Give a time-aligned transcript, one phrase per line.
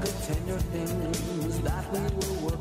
[0.00, 2.57] The tender things that we were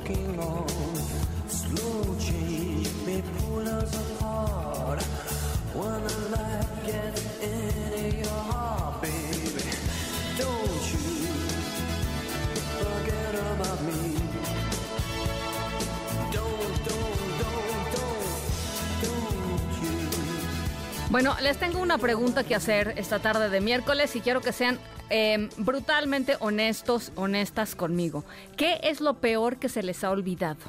[21.17, 24.77] Bueno, les tengo una pregunta que hacer esta tarde de miércoles y quiero que sean
[25.09, 28.23] em, brutalmente honestos, honestas conmigo.
[28.55, 30.59] ¿Qué es lo peor que se les ha olvidado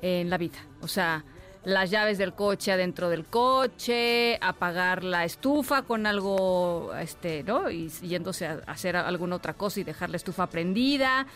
[0.00, 0.58] en la vida?
[0.80, 1.24] O sea,
[1.64, 7.72] las llaves del coche adentro del coche, apagar la estufa con algo, este, ¿no?
[7.72, 11.26] Y yéndose a hacer alguna otra cosa y dejar la estufa prendida.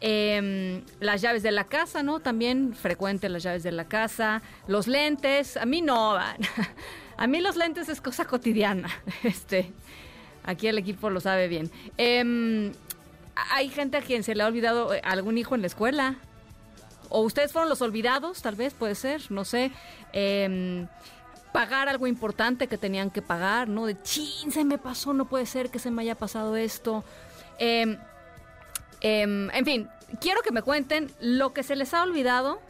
[0.00, 2.18] Em, las llaves de la casa, ¿no?
[2.18, 4.42] También frecuente las llaves de la casa.
[4.66, 6.18] Los lentes, a mí no.
[7.16, 8.88] a mí los lentes es cosa cotidiana.
[9.22, 9.72] Este,
[10.44, 11.70] aquí el equipo lo sabe bien.
[11.96, 12.72] Em,
[13.34, 16.16] hay gente a quien se le ha olvidado eh, algún hijo en la escuela.
[17.08, 19.70] O ustedes fueron los olvidados, tal vez, puede ser, no sé.
[20.12, 20.88] Em,
[21.52, 23.86] pagar algo importante que tenían que pagar, ¿no?
[23.86, 27.04] De chin, se me pasó, no puede ser que se me haya pasado esto.
[27.58, 27.96] Em,
[29.00, 29.88] en fin,
[30.20, 32.60] quiero que me cuenten lo que se les ha olvidado.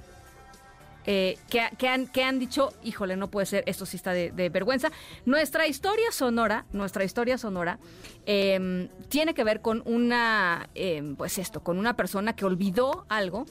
[1.06, 4.91] Eh, que, han, que han dicho, híjole, no puede ser, esto sí está de, vergüenza.
[5.27, 7.78] Nuestra historia sonora, nuestra historia sonora,
[8.24, 13.44] em, tiene que ver con una, em, pues esto, con una persona que olvidó algo,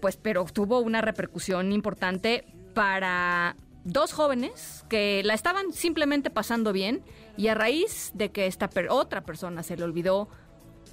[0.00, 7.02] pues, pero tuvo una repercusión importante para dos jóvenes que la estaban simplemente pasando bien
[7.36, 10.28] y a raíz de que esta otra persona se le olvidó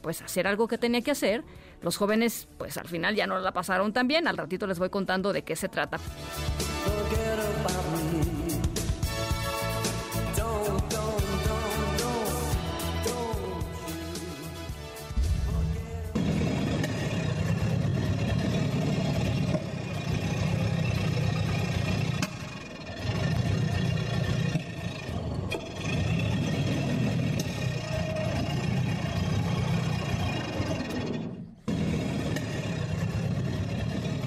[0.01, 1.43] pues hacer algo que tenía que hacer.
[1.83, 4.27] Los jóvenes pues al final ya no la pasaron tan bien.
[4.27, 5.99] Al ratito les voy contando de qué se trata.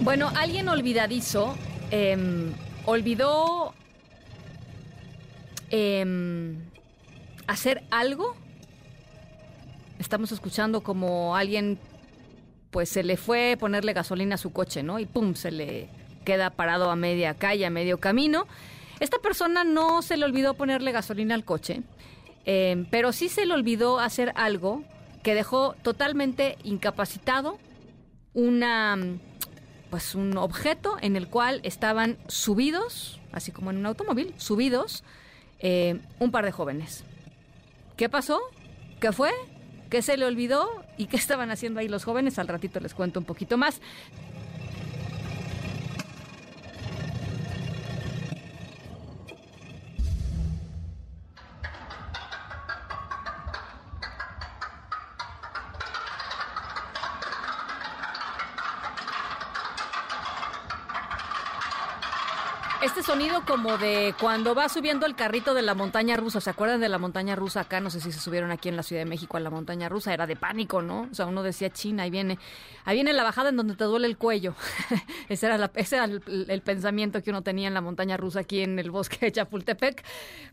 [0.06, 1.56] Bueno, alguien olvidadizo
[1.90, 2.52] em,
[2.84, 3.74] olvidó
[5.68, 6.60] em,
[7.48, 8.36] hacer algo.
[9.98, 11.80] Estamos escuchando como alguien,
[12.70, 15.00] pues se le fue ponerle gasolina a su coche, ¿no?
[15.00, 15.88] Y pum, se le
[16.24, 18.46] queda parado a media calle, a medio camino.
[19.00, 21.82] Esta persona no se le olvidó ponerle gasolina al coche,
[22.44, 24.84] em, pero sí se le olvidó hacer algo
[25.24, 27.58] que dejó totalmente incapacitado
[28.34, 28.96] una
[29.90, 35.04] pues un objeto en el cual estaban subidos, así como en un automóvil, subidos
[35.60, 37.04] eh, un par de jóvenes.
[37.96, 38.40] ¿Qué pasó?
[39.00, 39.32] ¿Qué fue?
[39.90, 40.68] ¿Qué se le olvidó?
[40.98, 42.38] ¿Y qué estaban haciendo ahí los jóvenes?
[42.38, 43.80] Al ratito les cuento un poquito más.
[62.86, 66.80] Este sonido como de cuando va subiendo el carrito de la montaña rusa, ¿se acuerdan
[66.80, 67.80] de la montaña rusa acá?
[67.80, 70.14] No sé si se subieron aquí en la Ciudad de México a la montaña rusa,
[70.14, 71.08] era de pánico, ¿no?
[71.10, 72.38] O sea, uno decía, China, ahí viene,
[72.84, 74.54] ahí viene la bajada en donde te duele el cuello.
[75.28, 78.78] ese era, ese era el, pensamiento que uno tenía en la montaña rusa aquí en
[78.78, 80.04] el bosque de Chapultepec,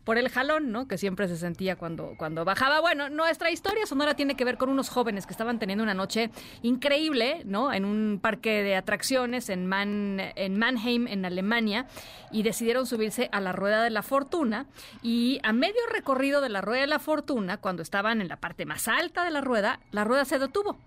[0.02, 0.88] por el jalón, ¿no?
[0.88, 2.80] Que siempre se sentía cuando, cuando bajaba.
[2.80, 6.32] Bueno, nuestra historia sonora tiene que ver con unos jóvenes que estaban teniendo una noche
[6.62, 7.72] increíble, ¿no?
[7.72, 11.86] En un parque de atracciones en, Man, en Mannheim, en Alemania
[12.30, 14.66] y decidieron subirse a la Rueda de la Fortuna
[15.02, 18.66] y a medio recorrido de la Rueda de la Fortuna, cuando estaban en la parte
[18.66, 20.78] más alta de la rueda, la rueda se detuvo.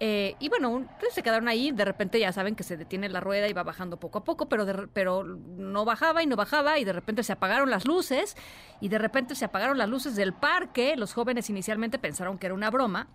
[0.00, 3.18] Eh, y bueno, pues se quedaron ahí, de repente ya saben que se detiene la
[3.18, 6.84] rueda y va bajando poco a poco, pero, pero no bajaba y no bajaba y
[6.84, 8.36] de repente se apagaron las luces
[8.80, 10.94] y de repente se apagaron las luces del parque.
[10.96, 13.08] Los jóvenes inicialmente pensaron que era una broma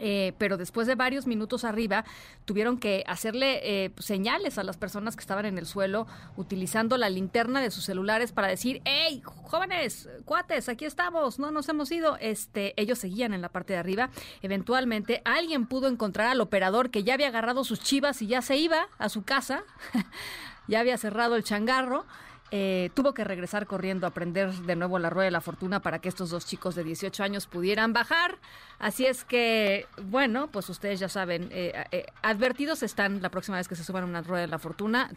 [0.00, 2.04] Eh, pero después de varios minutos arriba
[2.46, 6.06] tuvieron que hacerle eh, señales a las personas que estaban en el suelo
[6.36, 11.68] utilizando la linterna de sus celulares para decir, hey, jóvenes, cuates, aquí estamos, no nos
[11.68, 12.16] hemos ido.
[12.20, 14.08] Este, ellos seguían en la parte de arriba.
[14.40, 18.56] Eventualmente alguien pudo encontrar al operador que ya había agarrado sus chivas y ya se
[18.56, 19.62] iba a su casa,
[20.68, 22.06] ya había cerrado el changarro.
[22.54, 26.00] Eh, tuvo que regresar corriendo a prender de nuevo la rueda de la fortuna para
[26.00, 28.38] que estos dos chicos de 18 años pudieran bajar.
[28.78, 33.68] Así es que, bueno, pues ustedes ya saben, eh, eh, advertidos están la próxima vez
[33.68, 35.10] que se suban a una rueda de la fortuna,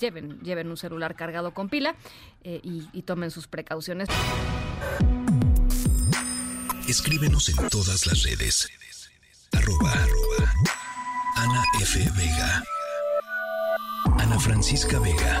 [0.00, 1.94] lleven, lleven un celular cargado con pila
[2.42, 4.08] y, tomen sus precauciones.
[6.88, 8.68] Escríbenos en todas las redes.
[9.52, 9.92] Arroba,
[11.36, 12.00] Ana F.
[12.16, 12.64] Vega.
[14.18, 15.40] Ana Francisca Vega